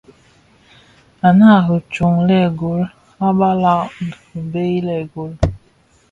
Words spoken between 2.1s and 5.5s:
lëëgol, a balàg rì byey lëëgol.